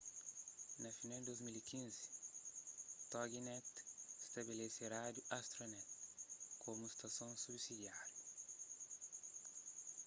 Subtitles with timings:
[0.81, 1.97] na final di 2015
[3.11, 3.65] toginet
[4.25, 5.87] stabelese rádiu astronet
[6.63, 8.17] komu stason subsidiáriu